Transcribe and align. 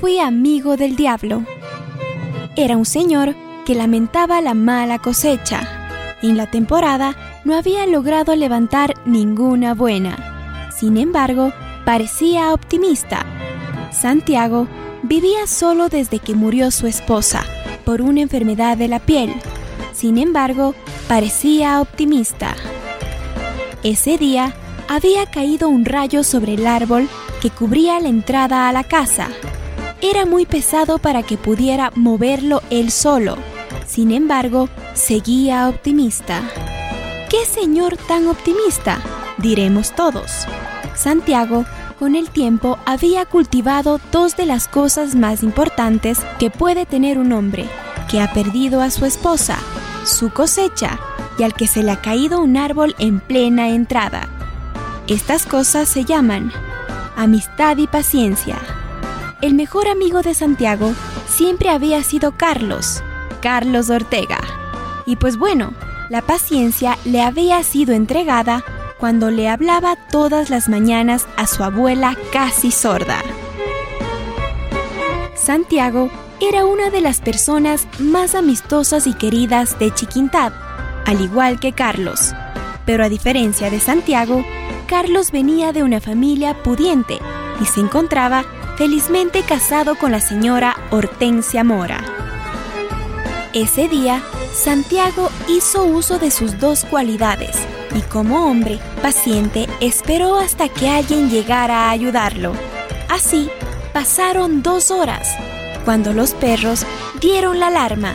fui 0.00 0.18
amigo 0.18 0.78
del 0.78 0.96
diablo. 0.96 1.44
Era 2.56 2.78
un 2.78 2.86
señor 2.86 3.34
que 3.66 3.74
lamentaba 3.74 4.40
la 4.40 4.54
mala 4.54 4.98
cosecha. 4.98 5.60
En 6.22 6.38
la 6.38 6.50
temporada 6.50 7.14
no 7.44 7.54
había 7.54 7.86
logrado 7.86 8.34
levantar 8.34 8.94
ninguna 9.04 9.74
buena. 9.74 10.70
Sin 10.74 10.96
embargo, 10.96 11.52
parecía 11.84 12.54
optimista. 12.54 13.26
Santiago 13.92 14.68
vivía 15.02 15.46
solo 15.46 15.90
desde 15.90 16.18
que 16.18 16.34
murió 16.34 16.70
su 16.70 16.86
esposa 16.86 17.44
por 17.84 18.00
una 18.00 18.22
enfermedad 18.22 18.78
de 18.78 18.88
la 18.88 19.00
piel. 19.00 19.34
Sin 19.92 20.16
embargo, 20.16 20.74
parecía 21.08 21.78
optimista. 21.82 22.54
Ese 23.82 24.16
día 24.16 24.54
había 24.88 25.26
caído 25.26 25.68
un 25.68 25.84
rayo 25.84 26.24
sobre 26.24 26.54
el 26.54 26.66
árbol 26.66 27.06
que 27.42 27.50
cubría 27.50 28.00
la 28.00 28.08
entrada 28.08 28.66
a 28.66 28.72
la 28.72 28.84
casa. 28.84 29.28
Era 30.02 30.24
muy 30.24 30.46
pesado 30.46 30.98
para 30.98 31.22
que 31.22 31.36
pudiera 31.36 31.92
moverlo 31.94 32.62
él 32.70 32.90
solo. 32.90 33.36
Sin 33.86 34.12
embargo, 34.12 34.70
seguía 34.94 35.68
optimista. 35.68 36.42
¿Qué 37.28 37.44
señor 37.44 37.98
tan 38.08 38.26
optimista? 38.26 38.98
Diremos 39.36 39.94
todos. 39.94 40.46
Santiago, 40.94 41.66
con 41.98 42.16
el 42.16 42.30
tiempo, 42.30 42.78
había 42.86 43.26
cultivado 43.26 44.00
dos 44.10 44.38
de 44.38 44.46
las 44.46 44.68
cosas 44.68 45.14
más 45.14 45.42
importantes 45.42 46.18
que 46.38 46.50
puede 46.50 46.86
tener 46.86 47.18
un 47.18 47.32
hombre, 47.32 47.68
que 48.10 48.22
ha 48.22 48.32
perdido 48.32 48.80
a 48.80 48.90
su 48.90 49.04
esposa, 49.04 49.58
su 50.06 50.30
cosecha 50.30 50.98
y 51.38 51.42
al 51.42 51.52
que 51.52 51.66
se 51.66 51.82
le 51.82 51.90
ha 51.90 52.00
caído 52.00 52.40
un 52.40 52.56
árbol 52.56 52.96
en 52.98 53.20
plena 53.20 53.68
entrada. 53.68 54.28
Estas 55.08 55.44
cosas 55.44 55.90
se 55.90 56.06
llaman 56.06 56.52
amistad 57.16 57.76
y 57.76 57.86
paciencia. 57.86 58.56
El 59.42 59.54
mejor 59.54 59.88
amigo 59.88 60.20
de 60.20 60.34
Santiago 60.34 60.92
siempre 61.26 61.70
había 61.70 62.02
sido 62.02 62.32
Carlos, 62.36 63.02
Carlos 63.40 63.88
Ortega. 63.88 64.38
Y 65.06 65.16
pues 65.16 65.38
bueno, 65.38 65.72
la 66.10 66.20
paciencia 66.20 66.98
le 67.06 67.22
había 67.22 67.62
sido 67.62 67.94
entregada 67.94 68.62
cuando 68.98 69.30
le 69.30 69.48
hablaba 69.48 69.96
todas 69.96 70.50
las 70.50 70.68
mañanas 70.68 71.26
a 71.38 71.46
su 71.46 71.64
abuela 71.64 72.18
casi 72.32 72.70
sorda. 72.70 73.22
Santiago 75.34 76.10
era 76.38 76.66
una 76.66 76.90
de 76.90 77.00
las 77.00 77.22
personas 77.22 77.88
más 77.98 78.34
amistosas 78.34 79.06
y 79.06 79.14
queridas 79.14 79.78
de 79.78 79.90
Chiquintad, 79.94 80.52
al 81.06 81.22
igual 81.22 81.58
que 81.60 81.72
Carlos. 81.72 82.34
Pero 82.84 83.04
a 83.04 83.08
diferencia 83.08 83.70
de 83.70 83.80
Santiago, 83.80 84.44
Carlos 84.86 85.30
venía 85.30 85.72
de 85.72 85.82
una 85.82 86.00
familia 86.00 86.62
pudiente 86.62 87.18
y 87.62 87.64
se 87.64 87.80
encontraba 87.80 88.44
felizmente 88.80 89.42
casado 89.42 89.94
con 89.94 90.10
la 90.10 90.20
señora 90.20 90.74
Hortensia 90.88 91.64
Mora. 91.64 92.02
Ese 93.52 93.88
día, 93.88 94.22
Santiago 94.54 95.28
hizo 95.50 95.84
uso 95.84 96.18
de 96.18 96.30
sus 96.30 96.58
dos 96.58 96.86
cualidades 96.86 97.58
y 97.94 98.00
como 98.00 98.46
hombre 98.46 98.78
paciente 99.02 99.68
esperó 99.82 100.38
hasta 100.38 100.70
que 100.70 100.88
alguien 100.88 101.28
llegara 101.28 101.88
a 101.88 101.90
ayudarlo. 101.90 102.54
Así, 103.10 103.50
pasaron 103.92 104.62
dos 104.62 104.90
horas, 104.90 105.28
cuando 105.84 106.14
los 106.14 106.32
perros 106.32 106.86
dieron 107.20 107.60
la 107.60 107.66
alarma. 107.66 108.14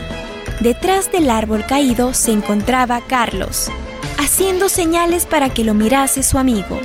Detrás 0.58 1.12
del 1.12 1.30
árbol 1.30 1.64
caído 1.64 2.12
se 2.12 2.32
encontraba 2.32 3.02
Carlos 3.02 3.70
haciendo 4.18 4.68
señales 4.68 5.26
para 5.26 5.50
que 5.50 5.62
lo 5.62 5.74
mirase 5.74 6.24
su 6.24 6.38
amigo. 6.38 6.80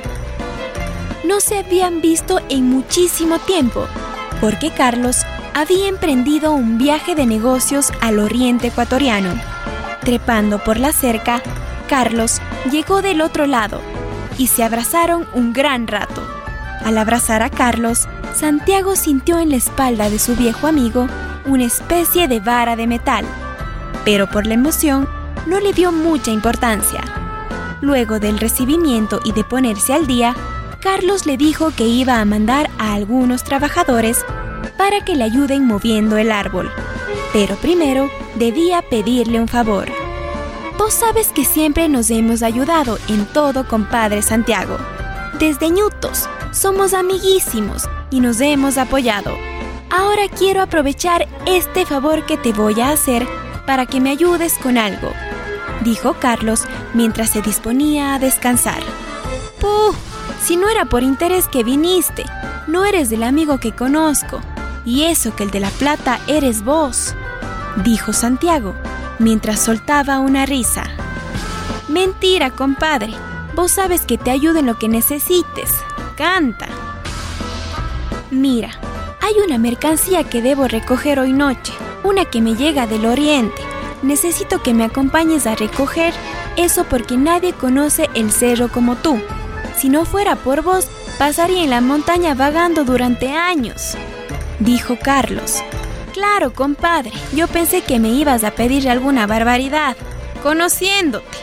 No 1.24 1.40
se 1.40 1.58
habían 1.58 2.00
visto 2.00 2.40
en 2.48 2.68
muchísimo 2.68 3.38
tiempo, 3.38 3.86
porque 4.40 4.70
Carlos 4.70 5.18
había 5.54 5.88
emprendido 5.88 6.52
un 6.52 6.78
viaje 6.78 7.14
de 7.14 7.26
negocios 7.26 7.92
al 8.00 8.18
oriente 8.18 8.68
ecuatoriano. 8.68 9.34
Trepando 10.00 10.58
por 10.64 10.78
la 10.78 10.92
cerca, 10.92 11.40
Carlos 11.88 12.40
llegó 12.70 13.02
del 13.02 13.20
otro 13.20 13.46
lado 13.46 13.80
y 14.36 14.48
se 14.48 14.64
abrazaron 14.64 15.26
un 15.32 15.52
gran 15.52 15.86
rato. 15.86 16.22
Al 16.84 16.98
abrazar 16.98 17.42
a 17.42 17.50
Carlos, 17.50 18.08
Santiago 18.34 18.96
sintió 18.96 19.38
en 19.38 19.50
la 19.50 19.56
espalda 19.56 20.10
de 20.10 20.18
su 20.18 20.34
viejo 20.34 20.66
amigo 20.66 21.06
una 21.44 21.64
especie 21.64 22.26
de 22.26 22.40
vara 22.40 22.74
de 22.74 22.88
metal, 22.88 23.24
pero 24.04 24.28
por 24.28 24.46
la 24.46 24.54
emoción 24.54 25.08
no 25.46 25.60
le 25.60 25.72
dio 25.72 25.92
mucha 25.92 26.32
importancia. 26.32 27.02
Luego 27.80 28.18
del 28.18 28.38
recibimiento 28.38 29.20
y 29.24 29.32
de 29.32 29.44
ponerse 29.44 29.92
al 29.92 30.06
día, 30.06 30.34
Carlos 30.82 31.26
le 31.26 31.36
dijo 31.36 31.72
que 31.76 31.86
iba 31.86 32.20
a 32.20 32.24
mandar 32.24 32.70
a 32.78 32.94
algunos 32.94 33.44
trabajadores 33.44 34.24
para 34.76 35.04
que 35.04 35.14
le 35.14 35.24
ayuden 35.24 35.66
moviendo 35.66 36.16
el 36.16 36.32
árbol. 36.32 36.70
Pero 37.32 37.56
primero 37.56 38.10
debía 38.34 38.82
pedirle 38.82 39.40
un 39.40 39.48
favor. 39.48 39.88
Vos 40.78 40.94
sabes 40.94 41.28
que 41.28 41.44
siempre 41.44 41.88
nos 41.88 42.10
hemos 42.10 42.42
ayudado 42.42 42.98
en 43.08 43.26
todo, 43.26 43.66
compadre 43.68 44.22
Santiago. 44.22 44.76
Desde 45.38 45.70
ñutos, 45.70 46.28
somos 46.52 46.94
amiguísimos 46.94 47.88
y 48.10 48.20
nos 48.20 48.40
hemos 48.40 48.78
apoyado. 48.78 49.36
Ahora 49.90 50.28
quiero 50.28 50.62
aprovechar 50.62 51.28
este 51.46 51.86
favor 51.86 52.26
que 52.26 52.36
te 52.36 52.52
voy 52.52 52.80
a 52.80 52.90
hacer 52.90 53.26
para 53.66 53.86
que 53.86 54.00
me 54.00 54.10
ayudes 54.10 54.58
con 54.58 54.78
algo 54.78 55.12
dijo 55.82 56.14
Carlos 56.14 56.64
mientras 56.94 57.30
se 57.30 57.42
disponía 57.42 58.14
a 58.14 58.18
descansar. 58.18 58.82
¡Puh! 59.60 59.94
Si 60.42 60.56
no 60.56 60.68
era 60.68 60.84
por 60.84 61.02
interés 61.02 61.48
que 61.48 61.64
viniste, 61.64 62.24
no 62.66 62.84
eres 62.84 63.10
del 63.10 63.22
amigo 63.22 63.58
que 63.58 63.72
conozco, 63.72 64.40
y 64.84 65.04
eso 65.04 65.34
que 65.36 65.44
el 65.44 65.50
de 65.50 65.60
la 65.60 65.70
plata 65.70 66.20
eres 66.26 66.64
vos, 66.64 67.14
dijo 67.84 68.12
Santiago, 68.12 68.74
mientras 69.18 69.60
soltaba 69.60 70.18
una 70.18 70.46
risa. 70.46 70.84
Mentira, 71.88 72.50
compadre. 72.50 73.12
Vos 73.54 73.72
sabes 73.72 74.02
que 74.02 74.18
te 74.18 74.30
ayudo 74.30 74.58
en 74.58 74.66
lo 74.66 74.78
que 74.78 74.88
necesites. 74.88 75.70
Canta. 76.16 76.66
Mira, 78.30 78.70
hay 79.20 79.34
una 79.44 79.58
mercancía 79.58 80.24
que 80.24 80.42
debo 80.42 80.66
recoger 80.66 81.20
hoy 81.20 81.32
noche, 81.32 81.72
una 82.02 82.24
que 82.24 82.40
me 82.40 82.54
llega 82.54 82.86
del 82.86 83.06
oriente 83.06 83.62
necesito 84.02 84.62
que 84.62 84.74
me 84.74 84.84
acompañes 84.84 85.46
a 85.46 85.54
recoger 85.54 86.12
eso 86.56 86.84
porque 86.84 87.16
nadie 87.16 87.52
conoce 87.52 88.10
el 88.14 88.30
cerro 88.30 88.68
como 88.68 88.96
tú. 88.96 89.20
Si 89.82 89.88
no 89.88 90.04
fuera 90.04 90.36
por 90.36 90.62
vos, 90.62 90.86
pasaría 91.18 91.64
en 91.64 91.70
la 91.70 91.80
montaña 91.80 92.36
vagando 92.36 92.84
durante 92.84 93.32
años, 93.32 93.96
dijo 94.60 94.96
Carlos. 94.96 95.56
Claro, 96.12 96.52
compadre, 96.52 97.10
yo 97.34 97.48
pensé 97.48 97.80
que 97.82 97.98
me 97.98 98.10
ibas 98.10 98.44
a 98.44 98.52
pedir 98.52 98.88
alguna 98.88 99.26
barbaridad, 99.26 99.96
conociéndote, 100.40 101.36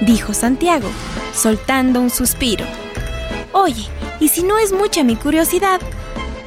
dijo 0.00 0.34
Santiago, 0.34 0.88
soltando 1.32 2.00
un 2.00 2.10
suspiro. 2.10 2.64
Oye, 3.52 3.86
y 4.18 4.26
si 4.26 4.42
no 4.42 4.58
es 4.58 4.72
mucha 4.72 5.04
mi 5.04 5.14
curiosidad, 5.14 5.80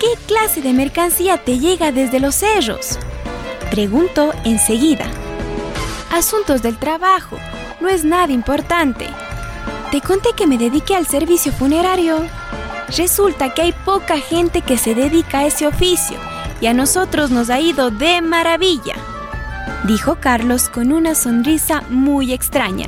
¿qué 0.01 0.07
clase 0.27 0.61
de 0.61 0.73
mercancía 0.73 1.37
te 1.37 1.59
llega 1.59 1.93
desde 1.93 2.19
los 2.19 2.35
cerros? 2.35 2.99
Preguntó 3.69 4.33
enseguida 4.43 5.05
asuntos 6.11 6.61
del 6.61 6.77
trabajo, 6.77 7.37
no 7.79 7.87
es 7.87 8.03
nada 8.03 8.33
importante. 8.33 9.07
Te 9.91 9.99
conté 9.99 10.29
que 10.33 10.47
me 10.47 10.57
dediqué 10.57 10.95
al 10.95 11.05
servicio 11.05 11.51
funerario. 11.51 12.25
Resulta 12.95 13.53
que 13.53 13.61
hay 13.61 13.71
poca 13.73 14.17
gente 14.19 14.61
que 14.61 14.77
se 14.77 14.95
dedica 14.95 15.39
a 15.39 15.45
ese 15.47 15.67
oficio 15.67 16.17
y 16.61 16.67
a 16.67 16.73
nosotros 16.73 17.29
nos 17.29 17.49
ha 17.49 17.59
ido 17.59 17.91
de 17.91 18.21
maravilla, 18.21 18.95
dijo 19.83 20.15
Carlos 20.15 20.69
con 20.69 20.93
una 20.93 21.13
sonrisa 21.13 21.83
muy 21.89 22.31
extraña. 22.31 22.87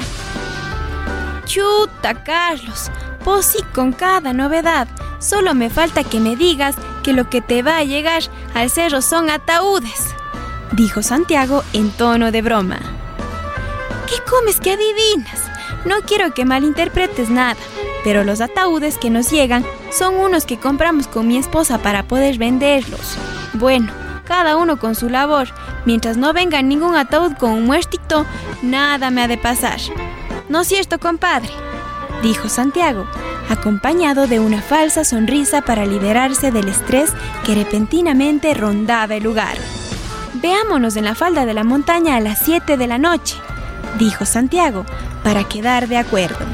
Chuta, 1.43 2.23
Carlos, 2.23 2.89
pues 3.25 3.47
sí 3.47 3.59
con 3.73 3.91
cada 3.91 4.31
novedad. 4.31 4.87
Solo 5.19 5.53
me 5.53 5.69
falta 5.69 6.05
que 6.05 6.21
me 6.21 6.37
digas 6.37 6.77
que 7.03 7.11
lo 7.11 7.29
que 7.29 7.41
te 7.41 7.63
va 7.63 7.79
a 7.79 7.83
llegar 7.83 8.23
al 8.53 8.69
cerro 8.69 9.01
son 9.01 9.29
ataúdes, 9.29 10.15
dijo 10.71 11.03
Santiago 11.03 11.63
en 11.73 11.91
tono 11.91 12.31
de 12.31 12.41
broma. 12.41 12.79
¿Qué 14.07 14.21
comes 14.29 14.61
que 14.61 14.71
adivinas? 14.71 15.42
No 15.85 15.95
quiero 16.05 16.33
que 16.33 16.45
malinterpretes 16.45 17.29
nada, 17.29 17.57
pero 18.03 18.23
los 18.23 18.41
ataúdes 18.41 18.97
que 18.97 19.09
nos 19.09 19.31
llegan 19.31 19.65
son 19.91 20.15
unos 20.15 20.45
que 20.45 20.57
compramos 20.57 21.07
con 21.07 21.27
mi 21.27 21.37
esposa 21.37 21.77
para 21.77 22.03
poder 22.03 22.37
venderlos. 22.37 23.17
Bueno, 23.53 23.91
cada 24.25 24.57
uno 24.57 24.77
con 24.77 24.95
su 24.95 25.09
labor. 25.09 25.49
Mientras 25.85 26.17
no 26.17 26.33
venga 26.33 26.61
ningún 26.61 26.95
ataúd 26.95 27.33
con 27.33 27.51
un 27.51 27.65
muertito, 27.65 28.25
nada 28.61 29.09
me 29.09 29.21
ha 29.21 29.27
de 29.27 29.37
pasar. 29.37 29.79
¿No 30.49 30.61
es 30.61 30.67
cierto, 30.67 30.99
compadre? 30.99 31.49
Dijo 32.21 32.47
Santiago, 32.47 33.05
acompañado 33.49 34.27
de 34.27 34.39
una 34.39 34.61
falsa 34.61 35.03
sonrisa 35.03 35.61
para 35.61 35.85
liberarse 35.85 36.51
del 36.51 36.69
estrés 36.69 37.11
que 37.45 37.55
repentinamente 37.55 38.53
rondaba 38.53 39.15
el 39.15 39.23
lugar. 39.23 39.57
Veámonos 40.35 40.95
en 40.95 41.05
la 41.05 41.15
falda 41.15 41.45
de 41.45 41.53
la 41.53 41.63
montaña 41.63 42.15
a 42.15 42.21
las 42.21 42.39
7 42.39 42.77
de 42.77 42.87
la 42.87 42.97
noche 42.97 43.35
dijo 43.97 44.25
Santiago, 44.25 44.85
para 45.23 45.43
quedar 45.43 45.87
de 45.87 45.97
acuerdo. 45.97 46.45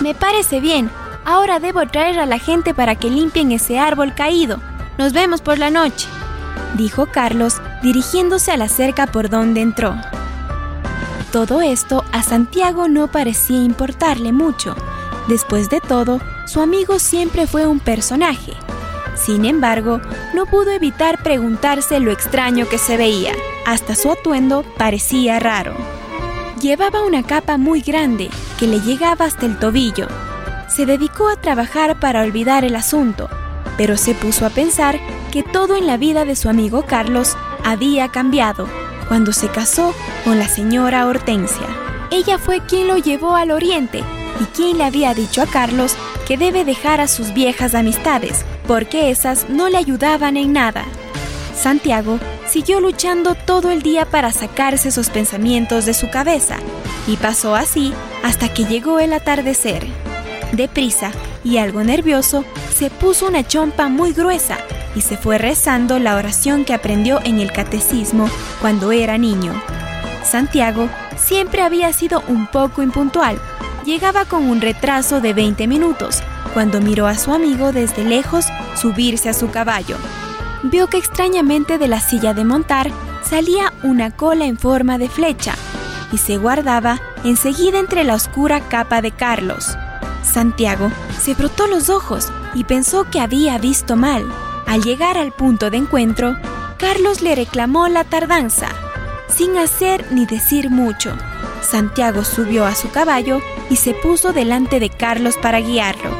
Me 0.00 0.14
parece 0.14 0.60
bien. 0.60 0.90
Ahora 1.24 1.58
debo 1.58 1.84
traer 1.86 2.20
a 2.20 2.26
la 2.26 2.38
gente 2.38 2.74
para 2.74 2.94
que 2.94 3.10
limpien 3.10 3.50
ese 3.50 3.78
árbol 3.78 4.14
caído. 4.14 4.60
Nos 4.98 5.12
vemos 5.12 5.40
por 5.40 5.58
la 5.58 5.70
noche, 5.70 6.06
dijo 6.74 7.06
Carlos, 7.06 7.60
dirigiéndose 7.82 8.52
a 8.52 8.56
la 8.56 8.68
cerca 8.68 9.06
por 9.06 9.28
donde 9.28 9.60
entró. 9.60 9.96
Todo 11.32 11.60
esto 11.60 12.04
a 12.12 12.22
Santiago 12.22 12.88
no 12.88 13.08
parecía 13.08 13.62
importarle 13.62 14.32
mucho. 14.32 14.76
Después 15.28 15.68
de 15.68 15.80
todo, 15.80 16.20
su 16.46 16.60
amigo 16.60 16.98
siempre 16.98 17.46
fue 17.46 17.66
un 17.66 17.80
personaje. 17.80 18.52
Sin 19.16 19.44
embargo, 19.44 20.00
no 20.34 20.46
pudo 20.46 20.70
evitar 20.70 21.22
preguntarse 21.22 21.98
lo 21.98 22.12
extraño 22.12 22.68
que 22.68 22.78
se 22.78 22.96
veía. 22.96 23.32
Hasta 23.66 23.96
su 23.96 24.12
atuendo 24.12 24.64
parecía 24.78 25.40
raro. 25.40 25.74
Llevaba 26.60 27.04
una 27.04 27.22
capa 27.22 27.58
muy 27.58 27.80
grande 27.82 28.30
que 28.58 28.66
le 28.66 28.80
llegaba 28.80 29.26
hasta 29.26 29.44
el 29.44 29.58
tobillo. 29.58 30.08
Se 30.68 30.86
dedicó 30.86 31.28
a 31.28 31.36
trabajar 31.36 32.00
para 32.00 32.22
olvidar 32.22 32.64
el 32.64 32.76
asunto, 32.76 33.28
pero 33.76 33.98
se 33.98 34.14
puso 34.14 34.46
a 34.46 34.50
pensar 34.50 34.98
que 35.30 35.42
todo 35.42 35.76
en 35.76 35.86
la 35.86 35.98
vida 35.98 36.24
de 36.24 36.34
su 36.34 36.48
amigo 36.48 36.84
Carlos 36.86 37.36
había 37.62 38.08
cambiado 38.08 38.66
cuando 39.08 39.32
se 39.32 39.48
casó 39.48 39.94
con 40.24 40.38
la 40.38 40.48
señora 40.48 41.06
Hortensia. 41.06 41.66
Ella 42.10 42.38
fue 42.38 42.60
quien 42.64 42.88
lo 42.88 42.96
llevó 42.96 43.36
al 43.36 43.50
oriente 43.50 44.02
y 44.40 44.44
quien 44.46 44.78
le 44.78 44.84
había 44.84 45.12
dicho 45.12 45.42
a 45.42 45.46
Carlos 45.46 45.94
que 46.26 46.38
debe 46.38 46.64
dejar 46.64 47.02
a 47.02 47.08
sus 47.08 47.34
viejas 47.34 47.74
amistades, 47.74 48.44
porque 48.66 49.10
esas 49.10 49.48
no 49.50 49.68
le 49.68 49.76
ayudaban 49.76 50.36
en 50.36 50.54
nada. 50.54 50.84
Santiago 51.54 52.18
siguió 52.56 52.80
luchando 52.80 53.34
todo 53.34 53.70
el 53.70 53.82
día 53.82 54.06
para 54.06 54.32
sacarse 54.32 54.88
esos 54.88 55.10
pensamientos 55.10 55.84
de 55.84 55.92
su 55.92 56.08
cabeza, 56.08 56.56
y 57.06 57.18
pasó 57.18 57.54
así 57.54 57.92
hasta 58.24 58.48
que 58.48 58.64
llegó 58.64 58.98
el 58.98 59.12
atardecer. 59.12 59.86
Deprisa 60.52 61.12
y 61.44 61.58
algo 61.58 61.84
nervioso, 61.84 62.46
se 62.74 62.88
puso 62.88 63.28
una 63.28 63.46
chompa 63.46 63.90
muy 63.90 64.14
gruesa 64.14 64.56
y 64.94 65.02
se 65.02 65.18
fue 65.18 65.36
rezando 65.36 65.98
la 65.98 66.16
oración 66.16 66.64
que 66.64 66.72
aprendió 66.72 67.20
en 67.24 67.40
el 67.40 67.52
catecismo 67.52 68.26
cuando 68.62 68.90
era 68.90 69.18
niño. 69.18 69.52
Santiago 70.24 70.88
siempre 71.18 71.60
había 71.60 71.92
sido 71.92 72.22
un 72.26 72.46
poco 72.46 72.82
impuntual. 72.82 73.38
Llegaba 73.84 74.24
con 74.24 74.48
un 74.48 74.62
retraso 74.62 75.20
de 75.20 75.34
20 75.34 75.66
minutos 75.66 76.22
cuando 76.54 76.80
miró 76.80 77.06
a 77.06 77.18
su 77.18 77.34
amigo 77.34 77.72
desde 77.72 78.02
lejos 78.02 78.46
subirse 78.80 79.28
a 79.28 79.34
su 79.34 79.50
caballo. 79.50 79.98
Vio 80.68 80.88
que 80.88 80.96
extrañamente 80.96 81.78
de 81.78 81.86
la 81.86 82.00
silla 82.00 82.34
de 82.34 82.44
montar 82.44 82.90
salía 83.22 83.72
una 83.84 84.10
cola 84.10 84.46
en 84.46 84.58
forma 84.58 84.98
de 84.98 85.08
flecha 85.08 85.54
y 86.10 86.18
se 86.18 86.38
guardaba 86.38 87.00
enseguida 87.22 87.78
entre 87.78 88.02
la 88.02 88.14
oscura 88.14 88.60
capa 88.68 89.00
de 89.00 89.12
Carlos. 89.12 89.76
Santiago 90.24 90.90
se 91.20 91.36
frotó 91.36 91.68
los 91.68 91.88
ojos 91.88 92.32
y 92.54 92.64
pensó 92.64 93.08
que 93.08 93.20
había 93.20 93.58
visto 93.58 93.94
mal. 93.94 94.26
Al 94.66 94.82
llegar 94.82 95.16
al 95.16 95.30
punto 95.30 95.70
de 95.70 95.76
encuentro, 95.76 96.36
Carlos 96.78 97.22
le 97.22 97.36
reclamó 97.36 97.86
la 97.86 98.02
tardanza, 98.02 98.68
sin 99.28 99.56
hacer 99.58 100.10
ni 100.10 100.26
decir 100.26 100.68
mucho. 100.68 101.16
Santiago 101.62 102.24
subió 102.24 102.66
a 102.66 102.74
su 102.74 102.90
caballo 102.90 103.40
y 103.70 103.76
se 103.76 103.94
puso 103.94 104.32
delante 104.32 104.80
de 104.80 104.90
Carlos 104.90 105.36
para 105.40 105.60
guiarlo. 105.60 106.10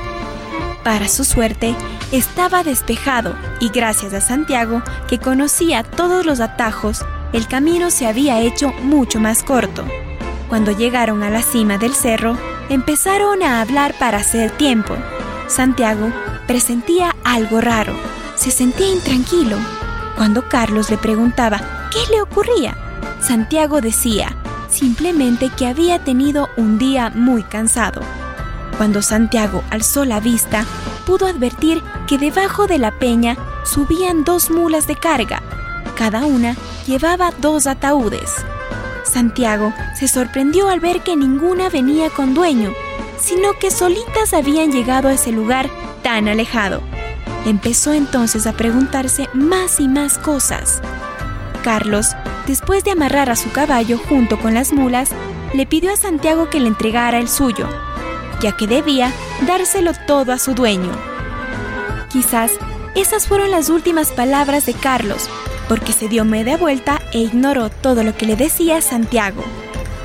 Para 0.84 1.08
su 1.08 1.24
suerte, 1.24 1.74
estaba 2.12 2.62
despejado 2.62 3.36
y 3.60 3.68
gracias 3.70 4.12
a 4.12 4.20
Santiago, 4.20 4.82
que 5.08 5.18
conocía 5.18 5.82
todos 5.82 6.26
los 6.26 6.40
atajos, 6.40 7.04
el 7.32 7.48
camino 7.48 7.90
se 7.90 8.06
había 8.06 8.40
hecho 8.40 8.72
mucho 8.82 9.20
más 9.20 9.42
corto. 9.42 9.84
Cuando 10.48 10.70
llegaron 10.70 11.22
a 11.22 11.30
la 11.30 11.42
cima 11.42 11.78
del 11.78 11.94
cerro, 11.94 12.36
empezaron 12.68 13.42
a 13.42 13.60
hablar 13.60 13.94
para 13.98 14.18
hacer 14.18 14.50
tiempo. 14.52 14.94
Santiago 15.48 16.12
presentía 16.46 17.14
algo 17.24 17.60
raro 17.60 17.94
se 18.36 18.50
sentía 18.50 18.92
intranquilo. 18.92 19.56
Cuando 20.14 20.48
Carlos 20.48 20.90
le 20.90 20.98
preguntaba 20.98 21.88
qué 21.90 21.98
le 22.12 22.22
ocurría, 22.22 22.76
Santiago 23.20 23.80
decía 23.80 24.36
simplemente 24.68 25.50
que 25.56 25.66
había 25.66 26.04
tenido 26.04 26.48
un 26.56 26.78
día 26.78 27.10
muy 27.10 27.42
cansado. 27.42 28.02
Cuando 28.76 29.00
Santiago 29.00 29.62
alzó 29.70 30.04
la 30.04 30.20
vista, 30.20 30.66
pudo 31.06 31.26
advertir 31.26 31.82
que 32.06 32.18
debajo 32.18 32.66
de 32.66 32.78
la 32.78 32.98
peña 32.98 33.38
subían 33.64 34.24
dos 34.24 34.50
mulas 34.50 34.86
de 34.86 34.96
carga. 34.96 35.42
Cada 35.96 36.26
una 36.26 36.56
llevaba 36.86 37.30
dos 37.38 37.66
ataúdes. 37.66 38.34
Santiago 39.04 39.72
se 39.98 40.08
sorprendió 40.08 40.68
al 40.68 40.80
ver 40.80 41.02
que 41.02 41.16
ninguna 41.16 41.70
venía 41.70 42.10
con 42.10 42.34
dueño, 42.34 42.72
sino 43.18 43.54
que 43.54 43.70
solitas 43.70 44.34
habían 44.34 44.72
llegado 44.72 45.08
a 45.08 45.14
ese 45.14 45.32
lugar 45.32 45.70
tan 46.02 46.28
alejado. 46.28 46.82
Empezó 47.46 47.92
entonces 47.92 48.46
a 48.46 48.52
preguntarse 48.52 49.28
más 49.32 49.80
y 49.80 49.88
más 49.88 50.18
cosas. 50.18 50.82
Carlos, 51.62 52.08
después 52.46 52.84
de 52.84 52.90
amarrar 52.90 53.30
a 53.30 53.36
su 53.36 53.50
caballo 53.52 53.98
junto 53.98 54.38
con 54.38 54.54
las 54.54 54.72
mulas, 54.72 55.10
le 55.54 55.66
pidió 55.66 55.92
a 55.92 55.96
Santiago 55.96 56.50
que 56.50 56.60
le 56.60 56.68
entregara 56.68 57.18
el 57.18 57.28
suyo, 57.28 57.68
ya 58.40 58.52
que 58.52 58.66
debía 58.66 59.12
dárselo 59.46 59.92
todo 60.06 60.32
a 60.32 60.38
su 60.38 60.54
dueño. 60.54 60.92
Quizás 62.10 62.52
esas 62.94 63.26
fueron 63.26 63.50
las 63.50 63.68
últimas 63.68 64.12
palabras 64.12 64.66
de 64.66 64.74
Carlos, 64.74 65.28
porque 65.68 65.92
se 65.92 66.08
dio 66.08 66.24
media 66.24 66.56
vuelta 66.56 67.00
e 67.12 67.18
ignoró 67.18 67.68
todo 67.70 68.02
lo 68.02 68.16
que 68.16 68.26
le 68.26 68.36
decía 68.36 68.80
Santiago, 68.80 69.42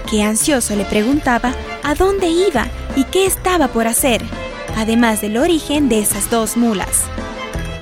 que 0.10 0.24
ansioso 0.24 0.76
le 0.76 0.86
preguntaba 0.86 1.54
a 1.84 1.96
dónde 1.96 2.28
iba 2.28 2.68
y 2.96 3.06
qué 3.06 3.26
estaba 3.26 3.70
por 3.70 3.88
hacer, 3.88 4.22
además 4.76 5.22
del 5.22 5.38
origen 5.38 5.88
de 5.90 6.00
esas 6.00 6.30
dos 6.30 6.58
mulas. 6.58 7.04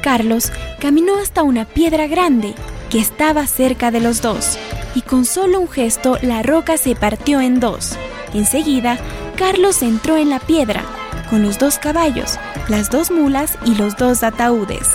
Carlos 0.02 0.52
caminó 0.80 1.18
hasta 1.18 1.44
una 1.44 1.66
piedra 1.66 2.08
grande 2.08 2.54
que 2.90 3.00
estaba 3.00 3.48
cerca 3.48 3.92
de 3.92 4.00
los 4.00 4.22
dos, 4.22 4.58
y 4.96 5.02
con 5.02 5.26
solo 5.26 5.60
un 5.60 5.70
gesto 5.70 6.18
la 6.22 6.44
roca 6.44 6.78
se 6.78 6.96
partió 6.96 7.42
en 7.42 7.60
dos. 7.60 7.98
Enseguida, 8.34 8.98
Carlos 9.40 9.84
entró 9.84 10.18
en 10.18 10.30
la 10.30 10.40
piedra, 10.40 10.84
con 11.30 11.44
los 11.44 11.58
dos 11.58 11.80
caballos, 11.80 12.38
las 12.68 12.90
dos 12.90 13.10
mulas 13.10 13.58
y 13.66 13.74
los 13.74 13.96
dos 13.96 14.22
ataúdes. 14.22 14.86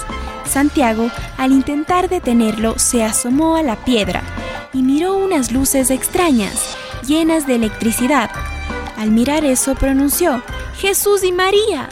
Santiago, 0.44 1.10
al 1.38 1.50
intentar 1.50 2.10
detenerlo, 2.10 2.78
se 2.78 3.02
asomó 3.02 3.56
a 3.56 3.62
la 3.62 3.76
piedra 3.76 4.22
y 4.74 4.82
miró 4.82 5.16
unas 5.16 5.50
luces 5.50 5.90
extrañas, 5.90 6.76
llenas 7.06 7.46
de 7.46 7.54
electricidad. 7.54 8.30
Al 8.98 9.12
mirar 9.12 9.46
eso 9.46 9.74
pronunció, 9.76 10.42
Jesús 10.76 11.24
y 11.24 11.32
María. 11.32 11.88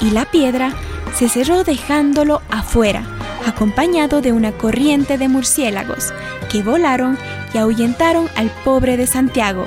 Y 0.00 0.10
la 0.10 0.24
piedra 0.24 0.72
se 1.16 1.28
cerró 1.28 1.64
dejándolo 1.64 2.42
afuera, 2.48 3.02
acompañado 3.44 4.20
de 4.20 4.30
una 4.30 4.52
corriente 4.52 5.18
de 5.18 5.26
murciélagos 5.26 6.14
que 6.48 6.62
volaron 6.62 7.18
y 7.52 7.58
ahuyentaron 7.58 8.28
al 8.36 8.52
pobre 8.64 8.96
de 8.96 9.08
Santiago 9.08 9.66